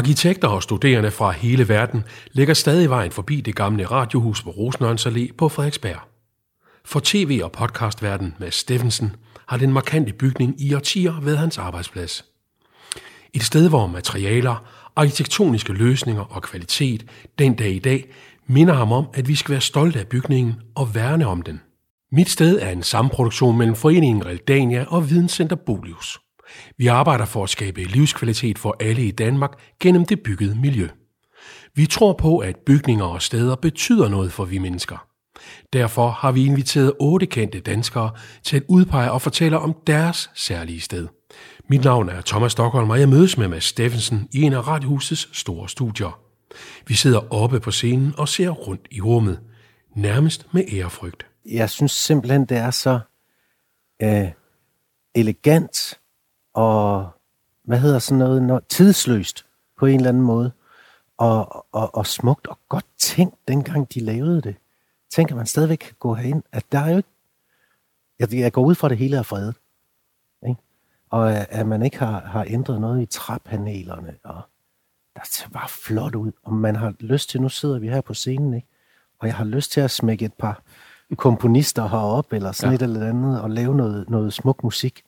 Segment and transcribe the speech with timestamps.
[0.00, 5.06] Arkitekter og studerende fra hele verden lægger stadig vejen forbi det gamle radiohus på Rosenørns
[5.06, 6.00] Allé på Frederiksberg.
[6.84, 9.16] For tv- og podcastverden med Steffensen
[9.46, 12.24] har den markante bygning i årtier været hans arbejdsplads.
[13.34, 14.64] Et sted, hvor materialer,
[14.96, 17.06] arkitektoniske løsninger og kvalitet
[17.38, 18.10] den dag i dag
[18.46, 21.60] minder ham om, at vi skal være stolte af bygningen og værne om den.
[22.12, 26.20] Mit sted er en samproduktion mellem Foreningen Realdania og Videnscenter Bolius.
[26.76, 29.50] Vi arbejder for at skabe livskvalitet for alle i Danmark
[29.80, 30.88] gennem det byggede miljø.
[31.74, 35.06] Vi tror på, at bygninger og steder betyder noget for vi mennesker.
[35.72, 38.10] Derfor har vi inviteret otte kendte danskere
[38.44, 41.08] til at udpege og fortælle om deres særlige sted.
[41.68, 45.28] Mit navn er Thomas Stockholm, og jeg mødes med Mads Steffensen i en af Radiohusets
[45.32, 46.20] store studier.
[46.86, 49.40] Vi sidder oppe på scenen og ser rundt i rummet,
[49.96, 51.26] nærmest med ærefrygt.
[51.46, 53.00] Jeg synes simpelthen, det er så
[54.02, 54.28] øh,
[55.14, 55.99] elegant
[56.54, 57.08] og,
[57.62, 59.46] hvad hedder sådan noget, noget, tidsløst
[59.78, 60.52] på en eller anden måde.
[61.18, 64.56] Og, og, og smukt og godt tænkt, dengang de lavede det.
[65.10, 67.08] Tænker man stadigvæk kan gå herind, at der er jo ikke...
[68.18, 69.54] Jeg, jeg går ud fra, at det hele er fredet.
[70.48, 70.60] Ikke?
[71.10, 74.14] Og at man ikke har, har ændret noget i træpanelerne.
[74.24, 74.42] Og
[75.14, 76.32] der ser bare flot ud.
[76.42, 78.68] Og man har lyst til, nu sidder vi her på scenen, ikke?
[79.18, 80.62] og jeg har lyst til at smække et par
[81.16, 82.74] komponister herop eller sådan ja.
[82.74, 85.02] et eller andet, og lave noget, noget smuk musik.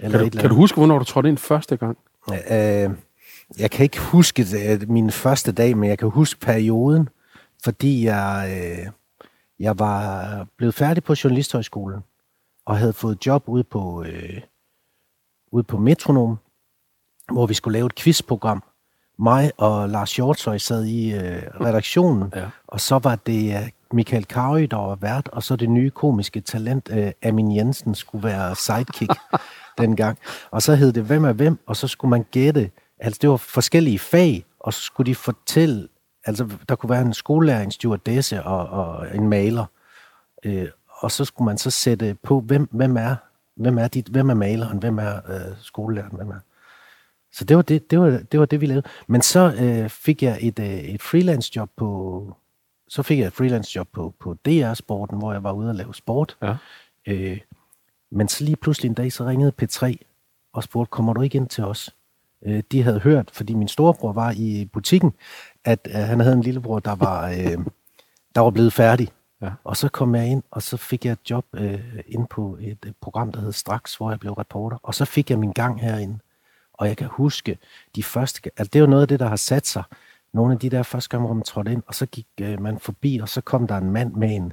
[0.00, 1.98] Eller kan, du, kan du huske, hvornår du trådte ind første gang?
[2.30, 2.90] Øh,
[3.58, 7.08] jeg kan ikke huske det, min første dag, men jeg kan huske perioden,
[7.64, 8.86] fordi jeg, øh,
[9.58, 12.00] jeg var blevet færdig på Journalisthøjskolen,
[12.66, 14.40] og havde fået job ude på, øh,
[15.52, 16.38] ude på Metronom,
[17.32, 18.62] hvor vi skulle lave et quizprogram.
[19.18, 22.44] Mig og Lars Hjortøj sad i øh, redaktionen, ja.
[22.66, 26.40] og så var det øh, Michael Carøy, der var vært, og så det nye komiske
[26.40, 29.12] talent, øh, Amin Jensen, skulle være sidekick
[29.78, 30.18] dengang.
[30.50, 33.36] Og så hed det Hvem er hvem, og så skulle man gætte, altså det var
[33.36, 35.88] forskellige fag, og så skulle de fortælle,
[36.24, 39.64] altså der kunne være en skolelærer, en stewardesse og, og en maler,
[40.44, 43.16] øh, og så skulle man så sætte på, hvem, hvem er
[43.56, 46.40] hvem er, dit, hvem er maleren, hvem er øh, skolelæreren, hvem er...
[47.34, 48.86] Så det var det, det, var, det var det, vi lavede.
[49.06, 52.36] Men så øh, fik jeg et, øh, et freelance job på,
[52.88, 55.94] så fik jeg et freelance job på, på DR-sporten, hvor jeg var ude og lave
[55.94, 56.36] sport.
[56.42, 56.56] Ja.
[57.06, 57.40] Øh,
[58.10, 59.94] men så lige pludselig en dag, så ringede P3
[60.52, 61.94] og spurgte, kommer du ikke ind til os?
[62.46, 65.12] Øh, de havde hørt, fordi min storebror var i butikken,
[65.64, 67.58] at øh, han havde en lillebror, der var, øh,
[68.34, 69.08] der var blevet færdig.
[69.42, 69.50] Ja.
[69.64, 72.78] Og så kom jeg ind, og så fik jeg et job øh, ind på et,
[72.86, 74.76] et program, der hed Straks, hvor jeg blev reporter.
[74.82, 76.18] Og så fik jeg min gang herinde.
[76.74, 77.58] Og jeg kan huske
[77.96, 78.50] de første...
[78.56, 79.82] Altså, det er jo noget af det, der har sat sig
[80.34, 82.78] nogle af de der første gange, hvor man trådte ind, og så gik øh, man
[82.78, 84.52] forbi, og så kom der en mand med en,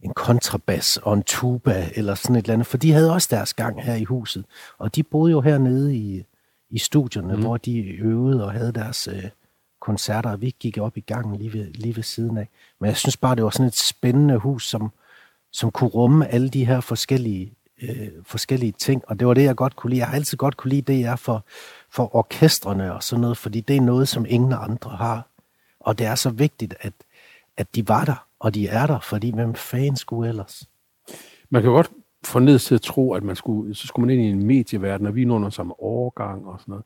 [0.00, 3.54] en kontrabas og en tuba, eller sådan et eller andet, for de havde også deres
[3.54, 4.44] gang her i huset.
[4.78, 6.24] Og de boede jo hernede i,
[6.70, 7.42] i studierne, mm.
[7.42, 9.24] hvor de øvede og havde deres øh,
[9.80, 12.48] koncerter, og vi gik op i gangen lige ved, lige ved siden af.
[12.80, 14.90] Men jeg synes bare, det var sådan et spændende hus, som,
[15.52, 19.56] som kunne rumme alle de her forskellige, øh, forskellige ting, og det var det, jeg
[19.56, 20.00] godt kunne lide.
[20.00, 21.44] Jeg har altid godt kunne lide det, jeg for,
[21.90, 25.28] for orkestrene og sådan noget, fordi det er noget, som ingen andre har.
[25.80, 26.92] Og det er så vigtigt, at,
[27.56, 30.68] at de var der, og de er der, fordi hvem fanden skulle ellers?
[31.50, 31.90] Man kan godt
[32.24, 35.06] få ned til at tro, at man skulle, så skulle man ind i en medieverden,
[35.06, 36.84] og vi er under samme overgang og sådan noget.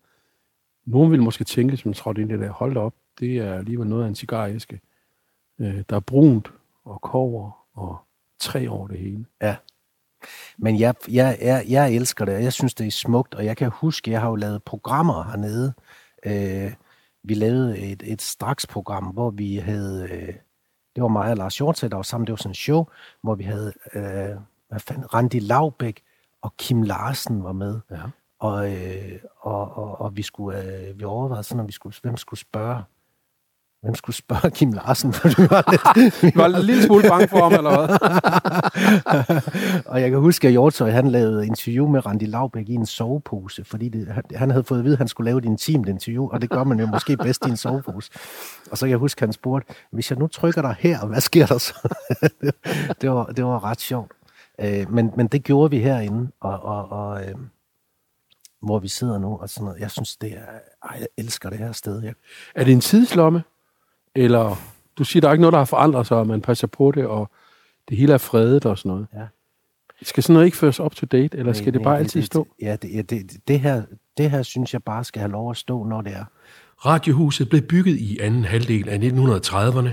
[0.84, 3.88] Nogen vil måske tænke, som trådte ind i det der, hold op, det er alligevel
[3.88, 4.80] noget af en cigaræske.
[5.58, 6.52] Øh, der er brunt
[6.84, 7.96] og kover og
[8.38, 9.26] tre over det hele.
[9.42, 9.56] Ja.
[10.58, 13.56] Men jeg, jeg, jeg, jeg elsker det, og jeg synes, det er smukt, og jeg
[13.56, 15.74] kan huske, jeg har jo lavet programmer hernede.
[16.26, 16.72] Øh,
[17.24, 20.34] vi lavede et, et straksprogram, hvor vi havde, øh,
[20.96, 22.86] det var mig og Lars Hjortsæt, der var sammen, det var sådan en show,
[23.22, 24.36] hvor vi havde, øh,
[24.68, 26.02] hvad fanden, Randi Laubæk
[26.42, 27.80] og Kim Larsen var med.
[27.90, 28.02] Ja.
[28.38, 32.16] Og, øh, og, og, og vi skulle, øh, vi overvejede sådan, om vi skulle, hvem
[32.16, 32.82] skulle spørge
[33.82, 35.12] Hvem skulle spørge Kim Larsen?
[35.12, 36.36] For du var lidt...
[36.36, 37.88] var en lille smule bange for ham, eller hvad?
[39.92, 43.64] og jeg kan huske, at Hjortøj, han lavede interview med Randi Laubæk i en sovepose,
[43.64, 46.28] fordi det, han, han havde fået at vide, at han skulle lave et intimt interview,
[46.28, 48.10] og det gør man jo måske bedst i en sovepose.
[48.70, 51.20] Og så kan jeg huske, at han spurgte, hvis jeg nu trykker dig her, hvad
[51.20, 51.74] sker der så?
[53.00, 54.12] det, var, det var ret sjovt.
[54.60, 57.34] Øh, men, men det gjorde vi herinde, og, og, og øh,
[58.62, 59.80] hvor vi sidder nu, og sådan noget.
[59.80, 60.44] Jeg synes, det er...
[60.84, 62.02] Ej, jeg elsker det her sted.
[62.02, 62.14] Jeg...
[62.54, 63.42] Er det en tidslomme?
[64.14, 64.56] Eller
[64.98, 67.06] du siger, der er ikke noget, der har forandret sig, og man passer på det,
[67.06, 67.30] og
[67.88, 69.06] det hele er fredet og sådan noget.
[69.14, 69.26] Ja.
[70.02, 72.20] Skal sådan noget ikke føres up to date, eller skal nej, det bare nej, altid
[72.20, 72.48] det, stå?
[72.62, 73.82] Ja, det, ja det, det, her,
[74.18, 76.24] det her synes jeg bare skal have lov at stå, når det er.
[76.86, 79.88] Radiohuset blev bygget i anden halvdel af 1930'erne.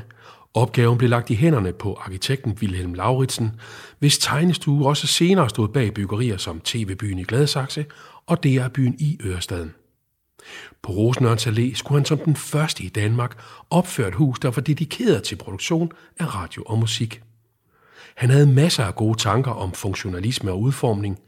[0.54, 3.52] Opgaven blev lagt i hænderne på arkitekten Wilhelm Lauritsen,
[4.00, 7.86] hvis tegnestue også senere stod bag byggerier som TV-byen i Gladsaxe
[8.26, 9.74] og DR-byen i Ørestaden.
[10.82, 13.38] På Rosenørns Allé skulle han som den første i Danmark
[13.70, 17.22] opføre et hus, der var dedikeret til produktion af radio og musik.
[18.16, 21.20] Han havde masser af gode tanker om funktionalisme og udformning,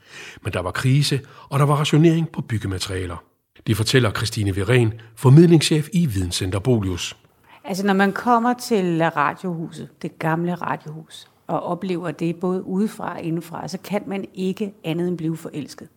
[0.41, 3.23] men der var krise, og der var rationering på byggematerialer.
[3.67, 7.17] Det fortæller Christine Viren, formidlingschef i Videnscenter Bolius.
[7.63, 13.21] Altså når man kommer til radiohuset, det gamle radiohus, og oplever det både udefra og
[13.21, 15.87] indefra, så kan man ikke andet end blive forelsket.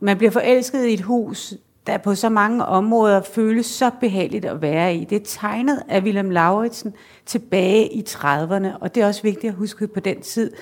[0.00, 1.54] Man bliver forelsket i et hus,
[1.86, 5.04] der på så mange områder føles så behageligt at være i.
[5.04, 6.94] Det er tegnet af Willem Lauritsen
[7.26, 10.52] tilbage i 30'erne, og det er også vigtigt at huske på den tid,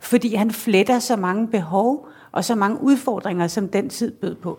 [0.00, 4.58] fordi han fletter så mange behov og så mange udfordringer, som den tid bød på.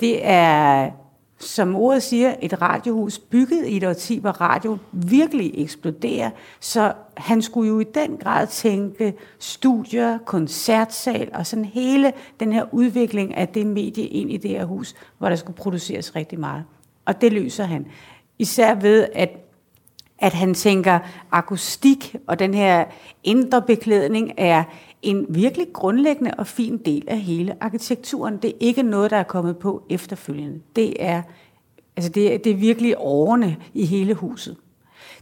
[0.00, 0.90] Det er
[1.38, 6.30] som ordet siger, et radiohus bygget i et årti, hvor radio virkelig eksploderer.
[6.60, 12.64] Så han skulle jo i den grad tænke studier, koncertsal og sådan hele den her
[12.72, 16.64] udvikling af det medie ind i det her hus, hvor der skulle produceres rigtig meget.
[17.04, 17.86] Og det løser han.
[18.38, 19.45] Især ved, at
[20.18, 20.98] at han tænker,
[21.32, 22.84] akustik og den her
[23.24, 24.64] indre beklædning er
[25.02, 28.36] en virkelig grundlæggende og fin del af hele arkitekturen.
[28.36, 30.60] Det er ikke noget, der er kommet på efterfølgende.
[30.76, 31.22] Det er,
[31.96, 34.56] altså det, er, det er virkelig årene i hele huset.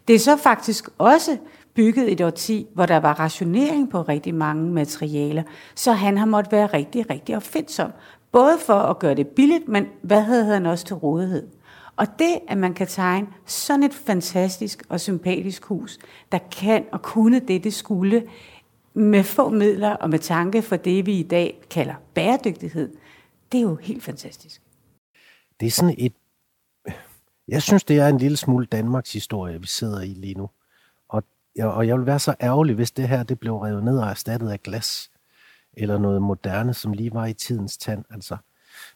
[0.09, 1.37] Det er så faktisk også
[1.75, 5.43] bygget et årti, hvor der var rationering på rigtig mange materialer,
[5.75, 7.91] så han har måttet være rigtig, rigtig opfindsom.
[8.33, 11.47] Både for at gøre det billigt, men hvad havde han også til rådighed?
[11.97, 15.99] Og det, at man kan tegne sådan et fantastisk og sympatisk hus,
[16.33, 18.29] der kan og kunne det, det skulle,
[18.95, 22.97] med få midler og med tanke for det, vi i dag kalder bæredygtighed,
[23.53, 24.63] det er jo helt fantastisk.
[25.61, 26.13] Det er sådan et...
[27.49, 30.51] Jeg synes, det er en lille smule Danmarks historie, vi sidder i lige nu.
[31.09, 31.23] Og,
[31.59, 34.51] og jeg vil være så ærgerlig, hvis det her det blev revet ned og erstattet
[34.51, 35.11] af glas,
[35.73, 38.05] eller noget moderne, som lige var i tidens tand.
[38.11, 38.37] Altså,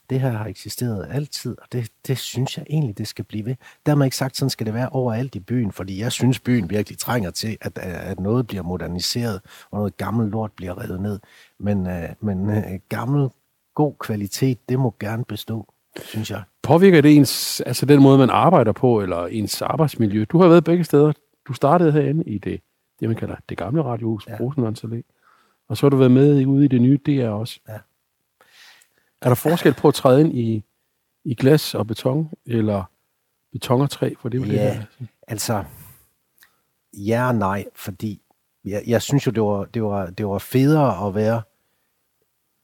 [0.09, 3.55] det her har eksisteret altid, og det, det synes jeg egentlig, det skal blive ved.
[3.85, 6.97] Dermed ikke sagt, sådan skal det være overalt i byen, fordi jeg synes, byen virkelig
[6.97, 9.41] trænger til, at, at noget bliver moderniseret,
[9.71, 11.19] og noget gammelt lort bliver revet ned.
[11.59, 13.29] Men, uh, men uh, gammel,
[13.75, 16.43] god kvalitet, det må gerne bestå, synes jeg.
[16.63, 20.25] Påvirker det ens, altså den måde, man arbejder på, eller ens arbejdsmiljø?
[20.29, 21.13] Du har været begge steder.
[21.47, 22.61] Du startede herinde i det,
[22.99, 24.37] det man kalder det gamle radiohus, ja.
[24.39, 24.83] Rosenvands
[25.67, 27.59] Og så har du været med ude i det nye DR også.
[27.69, 27.77] Ja.
[29.21, 30.63] Er der forskel på at træde ind i,
[31.25, 32.83] i glas og beton, eller
[33.51, 34.13] beton og træ?
[34.19, 35.07] For det er jo ja, det her.
[35.27, 35.63] altså,
[36.93, 38.21] ja og nej, fordi
[38.65, 41.41] jeg, jeg synes jo, det var, det, var, det var federe at være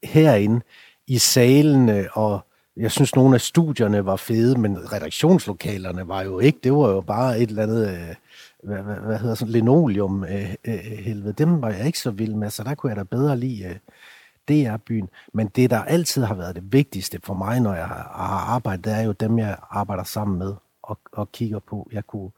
[0.04, 0.62] herinde
[1.08, 2.40] i salene, og
[2.78, 6.60] jeg synes, nogle af studierne var fede, men redaktionslokalerne var jo ikke.
[6.64, 8.16] Det var jo bare et eller andet, øh,
[8.64, 11.34] hvad, hvad, hvad hedder sådan, linoleum øh, øh, helvede.
[11.34, 13.76] Dem var jeg ikke så vild med, så der kunne jeg da bedre lide øh,
[14.48, 15.10] det er byen.
[15.34, 18.04] Men det, der altid har været det vigtigste for mig, når jeg har
[18.56, 20.54] arbejdet, det er jo dem, jeg arbejder sammen med
[20.84, 21.90] og, og kigger på.
[21.92, 22.32] Jeg kunne,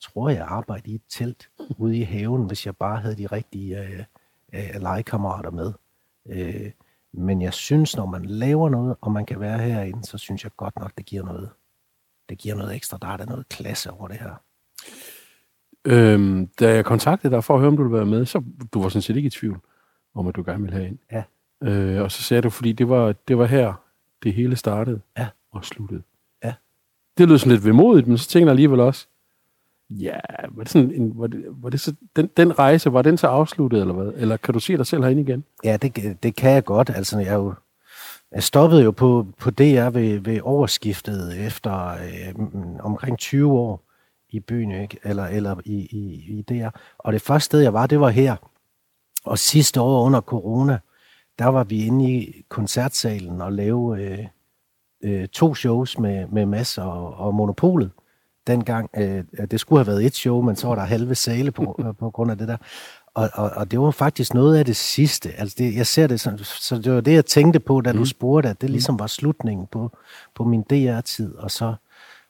[0.00, 1.48] tror jeg, arbejde i et telt
[1.78, 4.04] ude i haven, hvis jeg bare havde de rigtige øh,
[4.52, 5.72] øh, legekammerater med.
[6.26, 6.70] Øh,
[7.12, 10.52] men jeg synes, når man laver noget, og man kan være herinde, så synes jeg
[10.56, 11.50] godt nok, det giver noget.
[12.28, 12.98] Det giver noget ekstra.
[13.02, 14.34] Der er der noget klasse over det her.
[15.84, 18.42] Øhm, da jeg kontaktede dig for at høre, om du ville være med, så
[18.74, 19.60] du var sådan set ikke i tvivl
[20.14, 20.98] om, at du gerne ville have ind.
[21.12, 21.22] Ja.
[21.62, 23.74] Øh, og så sagde du, fordi det var, det var her,
[24.22, 25.26] det hele startede ja.
[25.50, 26.02] og sluttede.
[26.44, 26.54] Ja.
[27.18, 29.06] Det lød sådan lidt vemodigt, men så tænkte jeg alligevel også,
[29.90, 33.16] ja, var det sådan en, var det, var det så, den, den rejse, var den
[33.16, 34.12] så afsluttet, eller hvad?
[34.16, 35.44] Eller kan du se dig selv herinde igen?
[35.64, 36.90] Ja, det, det kan jeg godt.
[36.90, 37.54] Altså, jeg, jo,
[38.32, 42.34] jeg stoppede jo på, på DR ved, ved overskiftet efter øh,
[42.80, 43.82] omkring 20 år
[44.28, 44.98] i byen, ikke?
[45.04, 46.68] Eller, eller i, i, i DR.
[46.98, 48.36] Og det første sted, jeg var, det var her.
[49.24, 50.78] Og sidste år under corona,
[51.38, 54.26] der var vi inde i koncertsalen og lave øh,
[55.02, 57.90] øh, to shows med, med Mads og, og Monopolet.
[58.46, 61.80] Dengang, øh, det skulle have været et show, men så var der halve sale på,
[62.00, 62.56] på grund af det der.
[63.14, 65.32] Og, og, og det var faktisk noget af det sidste.
[65.32, 67.98] Altså det, jeg ser det sådan, så det var det, jeg tænkte på, da mm.
[67.98, 69.96] du spurgte, at det ligesom var slutningen på,
[70.34, 71.74] på min DR-tid, og så,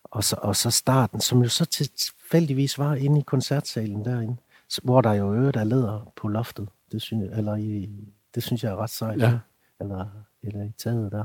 [0.04, 4.36] og, så, og så starten, som jo så tilfældigvis var inde i koncertsalen derinde,
[4.82, 7.90] hvor der jo øvrigt er leder på loftet det synes jeg, eller i,
[8.34, 9.20] det synes jeg er ret sejt.
[9.20, 9.38] Ja.
[9.80, 10.06] Eller,
[10.42, 11.24] eller i taget der.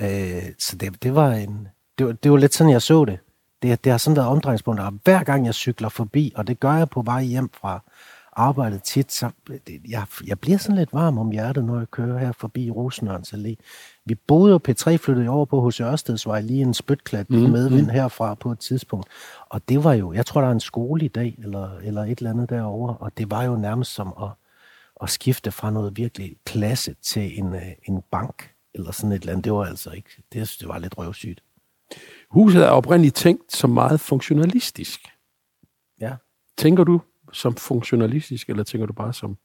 [0.00, 3.18] Øh, så det, det var en, det var, det var lidt sådan, jeg så det.
[3.62, 4.90] Det, det har sådan været omdrejningspunkter.
[5.04, 7.82] Hver gang jeg cykler forbi, og det gør jeg på vej hjem fra
[8.32, 12.18] arbejdet tit, så det, jeg, jeg bliver sådan lidt varm om hjertet, når jeg kører
[12.18, 13.54] her forbi Rosenørns Allé.
[14.04, 17.92] Vi boede jo, P3 flyttede over på hos Ørstedsvej, lige en spytklat mm, medvind mm.
[17.92, 19.06] herfra på et tidspunkt.
[19.48, 22.18] Og det var jo, jeg tror, der er en skole i dag, eller, eller et
[22.18, 24.28] eller andet derovre, og det var jo nærmest som at,
[25.02, 28.54] at skifte fra noget virkelig klasse til en, øh, en bank.
[28.74, 29.44] eller sådan et eller andet.
[29.44, 31.42] Det var altså ikke, det, jeg synes, det var lidt røvsygt.
[32.30, 35.00] Huset er oprindeligt tænkt som meget funktionalistisk.
[36.00, 36.12] Ja.
[36.58, 37.00] Tænker du
[37.32, 39.36] som funktionalistisk, eller tænker du bare som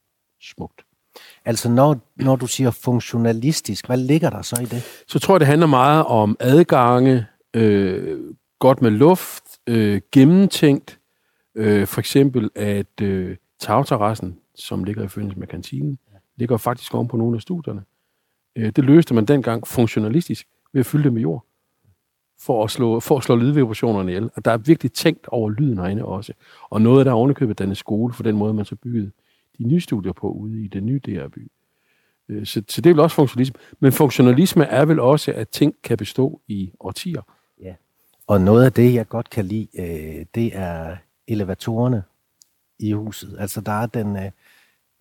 [0.41, 0.81] smukt?
[1.45, 4.83] Altså, når, når du siger funktionalistisk, hvad ligger der så i det?
[5.07, 10.99] Så tror jeg, det handler meget om adgange, øh, godt med luft, øh, gennemtænkt.
[11.55, 15.99] Øh, for eksempel, at øh, tagterrassen, som ligger i forbindelse med kantinen,
[16.35, 17.83] ligger faktisk oven på nogle af studierne.
[18.55, 21.45] Øh, det løste man dengang funktionalistisk ved at fylde det med jord
[22.39, 24.29] for at slå, for at slå lydvibrationerne ihjel.
[24.35, 26.33] Og der er virkelig tænkt over lyden herinde også.
[26.69, 29.11] Og noget af der er ovenikøbet den skole, for den måde, man så byggede
[29.57, 31.51] de nye studier på ude i den nye DR-by.
[32.29, 33.59] Øh, så, så det er vel også funktionalisme.
[33.79, 37.21] Men funktionalisme er vel også, at ting kan bestå i årtier.
[37.61, 37.75] Ja.
[38.27, 40.97] Og noget af det, jeg godt kan lide, øh, det er
[41.27, 42.03] elevatorerne
[42.79, 43.35] i huset.
[43.39, 44.31] Altså der er den, øh,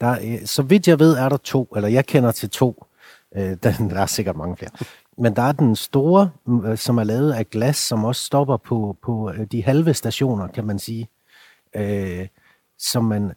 [0.04, 2.84] der er, så vidt jeg ved, er der to, eller jeg kender til to.
[3.36, 4.70] Øh, den, der er sikkert mange flere.
[5.18, 6.30] Men der er den store,
[6.66, 10.46] øh, som er lavet af glas, som også stopper på, på øh, de halve stationer,
[10.46, 11.08] kan man sige.
[11.76, 12.28] Øh,
[12.78, 13.32] som man,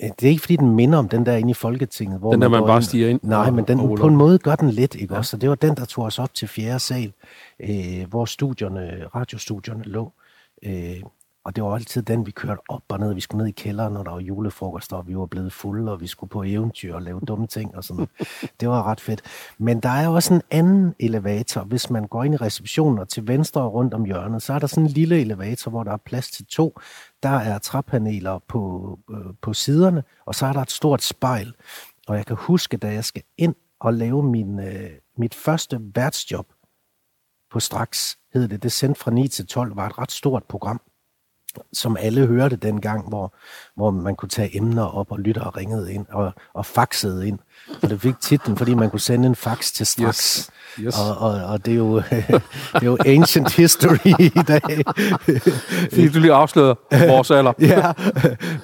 [0.00, 2.18] det er ikke fordi, den minder om den der inde i Folketinget.
[2.18, 4.38] Hvor Den der, man går bare ind- stiger ind Nej, men den, på en måde
[4.38, 5.18] gør den lidt, ikke ja.
[5.18, 5.30] også?
[5.30, 7.12] Så det var den, der tog os op til fjerde sal,
[7.60, 10.12] øh, hvor studierne, radiostudierne lå.
[10.62, 11.02] Øh,
[11.46, 13.14] og det var altid den, vi kørte op og ned.
[13.14, 16.00] Vi skulle ned i kælderen, når der var julefrokost, og vi var blevet fulde, og
[16.00, 18.10] vi skulle på eventyr og lave dumme ting og sådan noget.
[18.60, 19.22] Det var ret fedt.
[19.58, 21.60] Men der er også en anden elevator.
[21.60, 24.58] Hvis man går ind i receptionen og til venstre og rundt om hjørnet, så er
[24.58, 26.78] der sådan en lille elevator, hvor der er plads til to.
[27.22, 31.54] Der er træpaneler på, øh, på siderne, og så er der et stort spejl.
[32.08, 36.46] Og jeg kan huske, da jeg skal ind og lave min, øh, mit første værtsjob
[37.50, 38.62] på straks, hed det.
[38.62, 40.80] Det sendte fra 9 til 12, var et ret stort program
[41.72, 43.34] som alle hørte dengang, hvor,
[43.76, 47.38] hvor man kunne tage emner op, og lyttere ringede ind og, og faxede ind.
[47.82, 50.36] Og det fik titlen, fordi man kunne sende en fax til straks.
[50.36, 50.50] Yes.
[50.80, 50.94] Yes.
[51.00, 54.84] Og, og, og det, er jo, det er jo ancient history i dag.
[55.90, 56.74] Fordi du lige afslører
[57.08, 57.52] vores alder.
[57.72, 57.92] ja,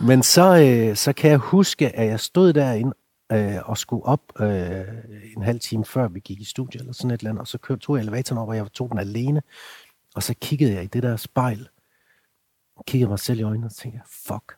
[0.00, 2.94] men så, øh, så kan jeg huske, at jeg stod derinde
[3.32, 4.84] øh, og skulle op øh,
[5.36, 7.58] en halv time før vi gik i studie eller sådan et eller andet, og så
[7.58, 9.42] kørte, tog jeg elevatoren op, og jeg tog den alene,
[10.14, 11.68] og så kiggede jeg i det der spejl,
[12.86, 14.56] kigger mig selv i øjnene og tænker, fuck,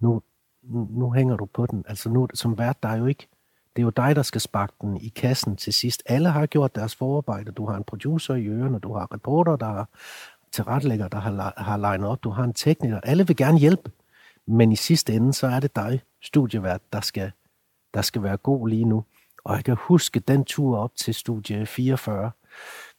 [0.00, 0.22] nu,
[0.62, 1.84] nu, nu hænger du på den.
[1.88, 3.28] Altså nu, som vært, der er jo ikke,
[3.76, 6.02] det er jo dig, der skal sparke den i kassen til sidst.
[6.06, 7.52] Alle har gjort deres forarbejde.
[7.52, 9.88] Du har en producer i ørerne, du har reporter, der har
[10.52, 13.00] tilrettelægger, der har, har legnet op, du har en tekniker.
[13.00, 13.90] Alle vil gerne hjælpe,
[14.46, 17.32] men i sidste ende, så er det dig, studievært, der skal,
[17.94, 19.04] der skal være god lige nu.
[19.44, 22.30] Og jeg kan huske den tur op til studie 44.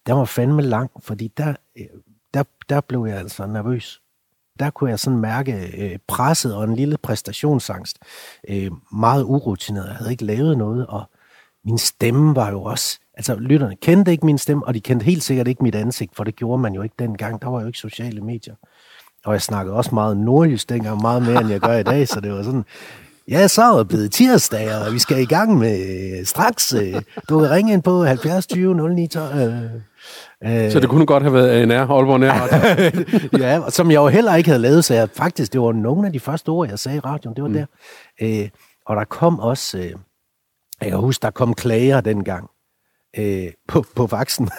[0.06, 1.86] Den var fandme lang, fordi der, øh,
[2.34, 4.02] der, der blev jeg altså nervøs.
[4.60, 7.98] Der kunne jeg sådan mærke øh, presset og en lille præstationsangst.
[8.50, 9.88] Øh, meget urutineret.
[9.88, 11.04] Jeg havde ikke lavet noget, og
[11.66, 13.00] min stemme var jo også...
[13.14, 16.24] Altså, lytterne kendte ikke min stemme, og de kendte helt sikkert ikke mit ansigt, for
[16.24, 17.42] det gjorde man jo ikke dengang.
[17.42, 18.56] Der var jo ikke sociale medier.
[19.26, 22.20] Og jeg snakkede også meget nordjysk dengang, meget mere, end jeg gør i dag, så
[22.20, 22.66] det var sådan...
[23.28, 25.80] Ja, så er det blevet tirsdag, og vi skal i gang med
[26.20, 26.74] øh, straks.
[26.74, 29.82] Øh, du kan ringe ind på 70 20 09 12,
[30.44, 33.38] øh, øh, Så det kunne godt have været ANR, Aalborg Nær.
[33.48, 36.14] ja, som jeg jo heller ikke havde lavet, så jeg faktisk, det var nogle af
[36.14, 37.54] de første ord, jeg sagde i radioen, det var mm.
[37.54, 37.66] der.
[38.22, 38.50] Øh,
[38.86, 39.92] og der kom også, øh,
[40.82, 42.50] jeg kan huske, der kom klager dengang
[43.20, 44.50] øh, på, på vaksen.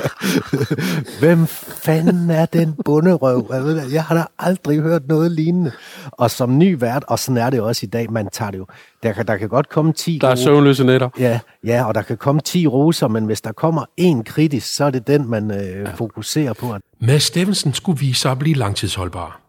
[1.20, 3.46] Hvem fanden er den bunderøv?
[3.52, 5.72] Jeg, ved det, jeg har da aldrig hørt noget lignende.
[6.12, 8.66] Og som ny vært, og sådan er det også i dag, man tager det jo.
[9.02, 11.08] Der kan, der kan godt komme 10 Der er søvnløse nætter.
[11.18, 14.84] Ja, ja, og der kan komme 10 roser, men hvis der kommer en kritisk, så
[14.84, 15.94] er det den, man øh, ja.
[15.94, 16.76] fokuserer på.
[17.00, 19.40] Mads Steffensen skulle vise sig at blive langtidsholdbar.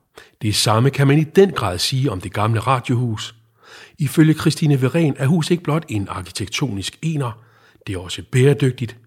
[0.42, 3.36] Det samme kan man i den grad sige om det gamle radiohus.
[4.00, 7.32] Ifølge Christine Veren er hus ikke blot en arkitektonisk ener,
[7.88, 8.98] det er også bæredygtigt.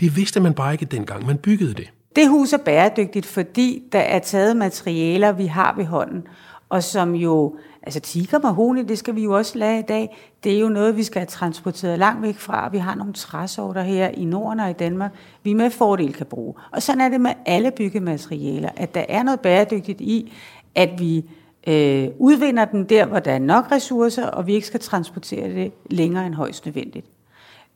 [0.00, 1.90] Det vidste man bare ikke dengang man byggede det.
[2.16, 6.22] Det hus er bæredygtigt, fordi der er taget materialer, vi har ved hånden,
[6.68, 10.56] og som jo, altså tiger mahoni, det skal vi jo også lade i dag, det
[10.56, 12.68] er jo noget, vi skal have transporteret langt væk fra.
[12.68, 16.54] Vi har nogle træsorter her i Norden og i Danmark, vi med fordel kan bruge.
[16.72, 20.32] Og sådan er det med alle byggematerialer, at der er noget bæredygtigt i,
[20.74, 21.24] at vi
[21.66, 25.72] øh, udvinder den der, hvor der er nok ressourcer, og vi ikke skal transportere det
[25.90, 27.06] længere end højst nødvendigt.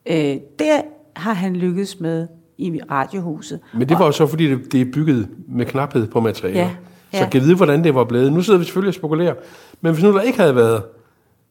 [0.06, 0.82] Øh, det
[1.16, 2.28] har han lykkedes med
[2.58, 3.60] i radiohuset.
[3.74, 6.60] Men det var jo så, fordi det, det er bygget med knaphed på materialer.
[6.60, 6.70] Ja,
[7.12, 7.28] Så ja.
[7.28, 8.32] kan vide, hvordan det var blevet.
[8.32, 9.34] Nu sidder vi selvfølgelig og spekulerer.
[9.80, 10.82] Men hvis nu der ikke havde været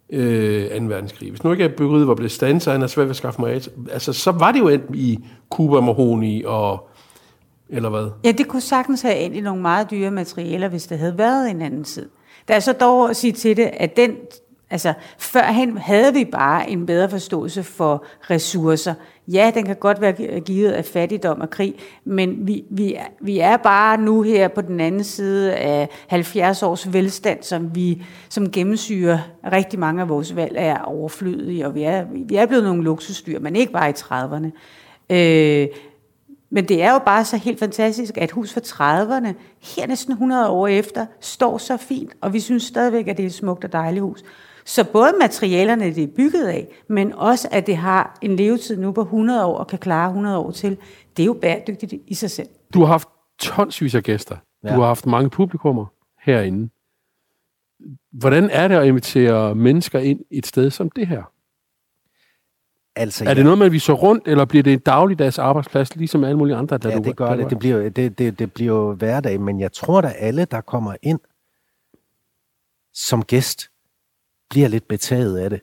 [0.10, 0.86] øh, 2.
[0.86, 3.42] verdenskrig, hvis nu ikke byggeriet var blevet standset, og han havde svært ved at skaffe
[3.42, 6.90] mig altså så var det jo endt i Cuba Mahoni og
[7.70, 8.10] eller hvad?
[8.24, 11.50] Ja, det kunne sagtens have endt i nogle meget dyre materialer, hvis det havde været
[11.50, 12.10] en anden tid.
[12.48, 14.12] Der er så dog at sige til det, at den,
[14.72, 18.94] Altså, førhen havde vi bare en bedre forståelse for ressourcer.
[19.28, 21.76] Ja, den kan godt være givet af fattigdom og krig,
[22.06, 26.64] men vi, vi, er, vi er bare nu her på den anden side af 70
[26.64, 29.20] års velstand, som vi som gennemsyrer
[29.52, 33.40] rigtig mange af vores valg er overflødige, og vi er, vi er blevet nogle luksusdyr,
[33.40, 34.52] men ikke bare i 30'erne.
[35.16, 35.68] Øh,
[36.50, 39.34] men det er jo bare så helt fantastisk, at hus for 30'erne,
[39.78, 43.28] her næsten 100 år efter, står så fint, og vi synes stadigvæk, at det er
[43.28, 44.24] et smukt og dejligt hus.
[44.66, 48.92] Så både materialerne, det er bygget af, men også, at det har en levetid nu
[48.92, 50.78] på 100 år og kan klare 100 år til,
[51.18, 52.48] det er jo bæredygtigt i sig selv.
[52.74, 53.08] Du har haft
[53.40, 54.38] tonsvis af gæster.
[54.64, 54.76] Ja.
[54.76, 55.86] Du har haft mange publikummer
[56.22, 56.70] herinde.
[58.12, 61.24] Hvordan er det at invitere mennesker ind et sted som det her?
[62.96, 66.38] Altså, er det noget, man viser rundt, eller bliver det en dagligdags arbejdsplads, ligesom alle
[66.38, 66.78] mulige andre?
[66.78, 67.50] Der ja, du, det gør det.
[67.50, 70.96] Det bliver, det, det, det bliver jo hverdag, men jeg tror, at alle, der kommer
[71.02, 71.20] ind
[72.94, 73.71] som gæst,
[74.52, 75.62] bliver lidt betaget af det,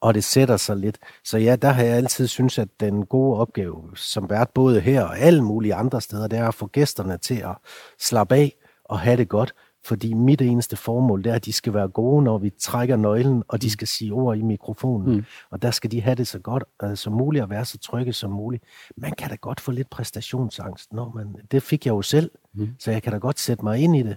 [0.00, 0.98] og det sætter sig lidt.
[1.24, 5.02] Så ja, der har jeg altid synes, at den gode opgave, som vært både her
[5.02, 7.56] og alle mulige andre steder, det er at få gæsterne til at
[7.98, 9.54] slappe af og have det godt.
[9.84, 13.42] Fordi mit eneste formål, det er, at de skal være gode, når vi trækker nøglen,
[13.48, 15.16] og de skal sige ord i mikrofonen.
[15.16, 15.24] Mm.
[15.50, 18.12] Og der skal de have det så godt uh, som muligt, og være så trygge
[18.12, 18.64] som muligt.
[18.96, 21.36] Man kan da godt få lidt præstationsangst, når man...
[21.50, 22.68] Det fik jeg jo selv, mm.
[22.78, 24.16] så jeg kan da godt sætte mig ind i det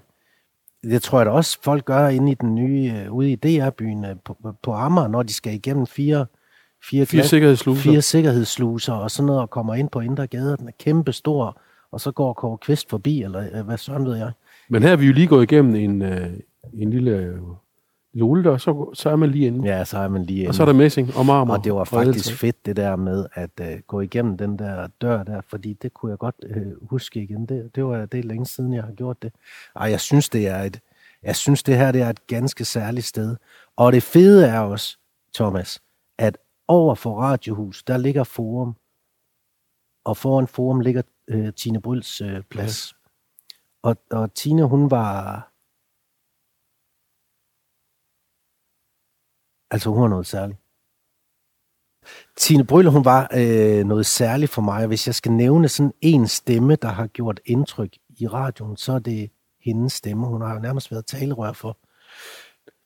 [0.89, 4.06] det tror jeg da også, folk gør inde i den nye, uh, ude i DR-byen
[4.06, 6.25] uh, på, på Amager, når de skal igennem fire,
[6.84, 7.92] fire, fire, sikkerhedssluser.
[7.92, 11.62] fire sikkerhedssluser og sådan noget, og kommer ind på Indre Gade, den er kæmpe stor,
[11.92, 14.32] og så går Kåre Kvist forbi, eller uh, hvad sådan ved jeg.
[14.70, 16.01] Men her er vi jo lige gået igennem en,
[16.74, 17.39] en lille
[18.15, 19.67] lille og så, så er man lige inde.
[19.67, 20.50] Ja, så er man lige inde.
[20.50, 21.57] Og så er der messing og marmor.
[21.57, 25.24] Og det var faktisk fedt, det der med at uh, gå igennem den der dør
[25.24, 27.45] der, fordi det kunne jeg godt uh, huske igen.
[27.45, 29.34] Det, det var det er længe siden, jeg har gjort det.
[29.74, 30.79] Og jeg synes, det er et,
[31.24, 33.36] jeg synes, det her det er et ganske særligt sted.
[33.75, 34.98] Og det fede er også,
[35.36, 35.81] Thomas,
[36.17, 38.75] at over for Radiohus, der ligger Forum,
[40.04, 41.01] og foran Forum ligger
[41.34, 42.91] uh, Tine Bryls uh, plads.
[42.91, 43.89] Ja.
[43.89, 45.51] Og, og Tine, hun var
[49.75, 50.59] Altså, hun var noget særligt.
[52.38, 54.88] Tine Brylle, hun var øh, noget særligt for mig.
[54.88, 58.99] Hvis jeg skal nævne sådan en stemme, der har gjort indtryk i radioen, så er
[58.99, 59.29] det
[59.65, 60.27] hendes stemme.
[60.27, 61.77] Hun har jo nærmest været talerør for,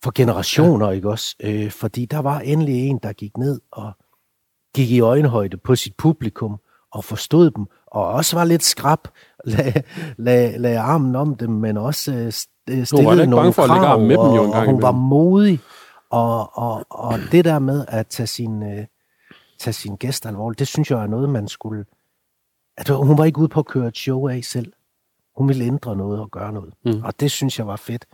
[0.03, 0.91] for generationer, ja.
[0.91, 1.35] ikke også?
[1.39, 3.91] Øh, fordi der var endelig en, der gik ned og
[4.75, 6.57] gik i øjenhøjde på sit publikum
[6.91, 8.99] og forstod dem, og også var lidt skrab,
[9.45, 9.83] lagde,
[10.17, 12.11] lag, lag armen om dem, men også
[12.69, 15.59] øh, stillede nogle krav, med dem jo en gang og hun var modig.
[16.09, 18.85] Og, og, og det der med at tage sin, øh,
[19.59, 21.85] tage sin gæst alvorligt, det synes jeg er noget, man skulle...
[22.77, 24.73] At hun var ikke ude på at køre et show af selv.
[25.37, 26.73] Hun ville ændre noget og gøre noget.
[26.85, 27.03] Mm.
[27.03, 28.05] Og det synes jeg var fedt.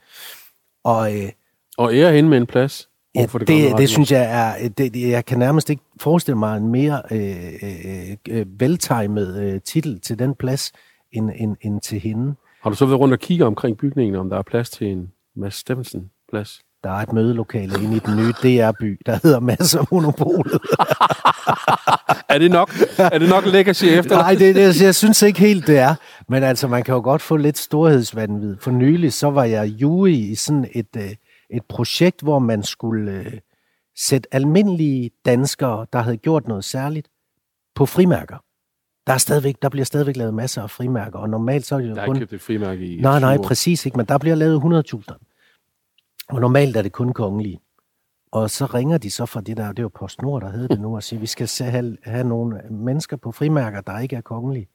[0.83, 1.29] Og, øh,
[1.77, 2.89] og ære hende med en plads.
[3.15, 4.69] Ja, det, det, det synes jeg er...
[4.69, 9.99] Det, jeg kan nærmest ikke forestille mig en mere øh, øh, øh, veltimet øh, titel
[9.99, 10.71] til den plads,
[11.11, 12.35] end, end, end til hende.
[12.61, 15.11] Har du så været rundt og kigge omkring bygningen, om der er plads til en
[15.35, 16.64] Mads Steffensen-plads?
[16.85, 20.61] Der er et mødelokale inde i den nye DR-by, der hedder Masser af Monopolet.
[22.33, 22.71] er det nok?
[22.97, 24.15] Er det nok legacy efter?
[24.15, 25.95] Nej, det, det, jeg synes ikke helt, det er.
[26.29, 28.57] Men altså, man kan jo godt få lidt storhedsvandvid.
[28.59, 31.09] For nylig, så var jeg jury i sådan et, øh,
[31.49, 33.33] et projekt, hvor man skulle øh,
[34.07, 37.07] sætte almindelige danskere, der havde gjort noget særligt,
[37.75, 38.37] på frimærker.
[39.07, 41.89] Der, er stadigvæk, der bliver stadigvæk lavet masser af frimærker, og normalt så er det
[41.89, 42.19] jo der er kun...
[42.19, 43.01] købt et frimærke i...
[43.01, 45.24] Nej, nej, præcis ikke, men der bliver lavet 100.000.
[46.29, 47.59] Og normalt er det kun kongelige.
[48.31, 50.81] Og så ringer de så fra det der, det er jo PostNord, der hedder det
[50.85, 54.67] nu, og siger, vi skal have, have nogle mennesker på frimærker, der ikke er kongelige.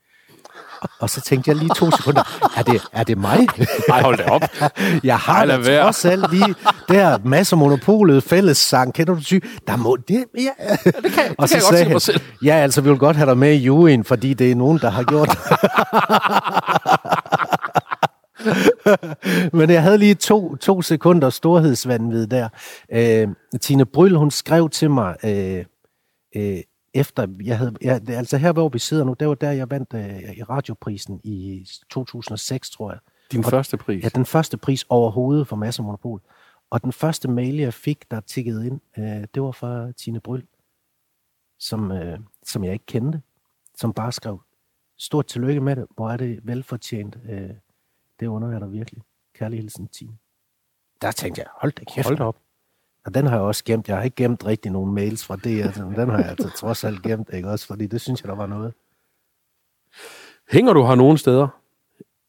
[1.00, 2.22] Og så tænkte jeg lige to sekunder,
[2.56, 3.46] er det, er det mig?
[3.88, 4.42] Nej, hold da op.
[5.04, 6.54] Jeg har da trods alt lige
[6.88, 9.44] der masser monopolet, fællessang, kender du syg?
[9.66, 10.40] Der må det, ja.
[10.40, 12.20] ja det kan, og det så kan jeg godt selv.
[12.44, 14.90] Ja, altså, vi vil godt have dig med i juryen, fordi det er nogen, der
[14.90, 15.38] har gjort
[19.59, 22.48] Men jeg havde lige to, to sekunder storhedsvandvid der.
[22.92, 23.29] Øh,
[23.61, 25.64] Tine Bryl, hun skrev til mig, øh,
[26.37, 26.62] øh,
[26.94, 29.94] efter jeg havde, jeg, altså her hvor vi sidder nu, det var der, jeg vandt
[29.94, 32.98] øh, i radioprisen i 2006, tror jeg.
[33.33, 34.05] Din og, første pris?
[34.05, 36.20] Ja, den første pris overhovedet for Masser Monopol.
[36.70, 40.42] Og den første mail, jeg fik, der tikkede ind, øh, det var fra Tine Bryl,
[41.59, 43.22] som, øh, som jeg ikke kendte,
[43.76, 44.42] som bare skrev,
[44.98, 47.18] stort tillykke med det, hvor er det velfortjent.
[47.29, 47.50] Øh,
[48.20, 49.02] det under jeg dig virkelig.
[49.35, 50.12] Kærlig hilsen, Tine.
[51.02, 52.09] Der tænkte jeg, hold da kæft.
[52.09, 52.37] Hold op.
[53.04, 53.88] Og den har jeg også gemt.
[53.88, 55.76] Jeg har ikke gemt rigtig nogle mails fra det.
[55.76, 57.66] men den har jeg altså trods alt gemt, ikke også?
[57.66, 58.74] Fordi det synes jeg, der var noget.
[60.50, 61.48] Hænger du her nogen steder?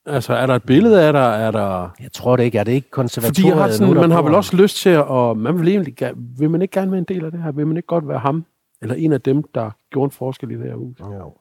[0.05, 1.19] Altså, er der et billede af der?
[1.19, 1.89] Er der...
[1.99, 2.57] Jeg tror det ikke.
[2.57, 3.35] Er det ikke konservatoriet?
[3.35, 5.07] Fordi jeg har sådan, nu, man har vel også lyst til at...
[5.07, 7.51] Og man vil, egentlig, vil man ikke gerne være en del af det her?
[7.51, 8.45] Vil man ikke godt være ham?
[8.81, 10.99] Eller en af dem, der gjorde en forskel i det her hus?
[10.99, 11.33] Jo.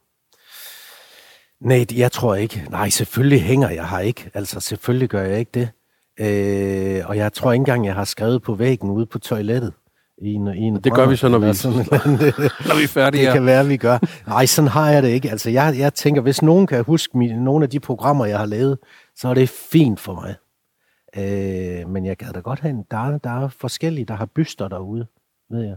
[1.60, 2.66] Nej, jeg tror ikke.
[2.70, 4.30] Nej, selvfølgelig hænger jeg her ikke.
[4.34, 5.68] Altså, selvfølgelig gør jeg ikke det.
[6.20, 9.72] Øh, og jeg tror ikke engang, jeg har skrevet på væggen ude på toilettet.
[10.22, 11.76] I en, i en Det gør vi så, når vi- sådan.
[12.68, 13.98] Når vi er færdige Det kan være, vi gør.
[14.26, 15.30] Nej, sådan har jeg det ikke.
[15.30, 18.46] Altså, jeg, jeg tænker, hvis nogen kan huske mine, nogle af de programmer, jeg har
[18.46, 18.78] lavet,
[19.16, 20.34] så er det fint for mig.
[21.16, 22.84] Øh, men jeg gad da godt have en...
[22.90, 25.06] Der, er- der er forskellige, der har byster derude,
[25.50, 25.76] ved jeg.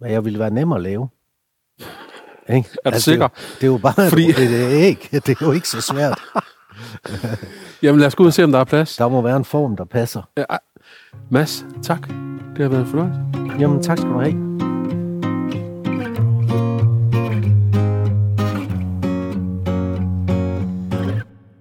[0.00, 1.08] Men jeg ville være nem at lave.
[2.56, 2.68] Ikke?
[2.84, 3.28] Er du sikker?
[3.28, 4.38] Det, det er jo bare Fordi- et
[4.70, 5.08] æg.
[5.12, 6.20] Det er jo ikke så svært.
[7.82, 8.96] Jamen lad os gå ud og se, om der er plads.
[8.96, 10.22] Der må være en form, der passer.
[10.36, 10.44] Ja.
[11.30, 12.08] Mads, tak.
[12.08, 13.20] Det har været en fornøjelse.
[13.60, 14.50] Jamen, tak skal du have.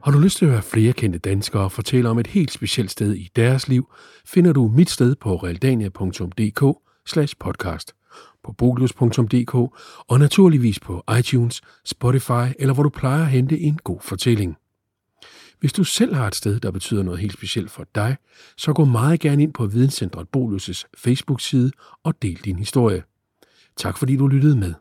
[0.04, 3.15] Har du lyst til at høre flere kendte danskere fortælle om et helt specielt sted
[3.15, 3.91] i deres liv,
[4.25, 6.80] finder du mit sted på realdania.dk
[7.39, 7.93] podcast,
[8.49, 9.55] på bolius.dk
[10.07, 14.55] og naturligvis på iTunes, Spotify eller hvor du plejer at hente en god fortælling.
[15.59, 18.17] Hvis du selv har et sted, der betyder noget helt specielt for dig,
[18.57, 21.71] så gå meget gerne ind på Videnscentret Bolius' Facebook-side
[22.03, 23.03] og del din historie.
[23.77, 24.73] Tak fordi du lyttede med.